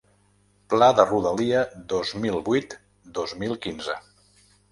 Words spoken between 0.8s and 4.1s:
de rodalia dos mil vuit-dos mil quinze.